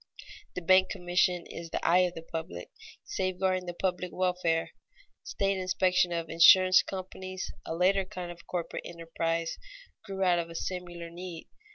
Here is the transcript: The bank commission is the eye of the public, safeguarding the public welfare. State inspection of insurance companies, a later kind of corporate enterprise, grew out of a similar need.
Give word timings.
The 0.55 0.63
bank 0.63 0.89
commission 0.89 1.45
is 1.45 1.69
the 1.69 1.87
eye 1.87 1.99
of 2.09 2.15
the 2.15 2.23
public, 2.23 2.71
safeguarding 3.03 3.67
the 3.67 3.75
public 3.75 4.09
welfare. 4.11 4.71
State 5.23 5.59
inspection 5.59 6.11
of 6.11 6.27
insurance 6.27 6.81
companies, 6.81 7.51
a 7.67 7.75
later 7.75 8.03
kind 8.03 8.31
of 8.31 8.47
corporate 8.47 8.81
enterprise, 8.83 9.59
grew 10.03 10.23
out 10.23 10.39
of 10.39 10.49
a 10.49 10.55
similar 10.55 11.11
need. 11.11 11.45